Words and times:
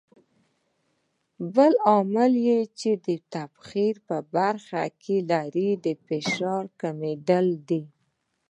بل 1.55 1.73
عامل 1.89 2.33
چې 2.79 2.91
په 3.03 3.13
تبخیر 3.33 3.95
کې 4.07 4.17
برخه 4.35 4.83
لري 5.31 5.69
د 5.85 5.87
فشار 6.07 6.63
کمېدل 6.81 7.45
دي. 7.69 7.83